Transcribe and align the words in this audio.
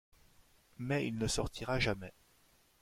Mais 0.79 1.05
il 1.05 1.19
ne 1.19 1.27
sortira 1.27 1.77
jamais. 1.79 2.15